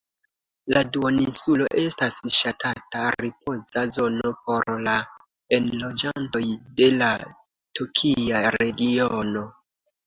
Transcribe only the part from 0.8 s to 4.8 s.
duoninsulo estas ŝatata ripoza zono por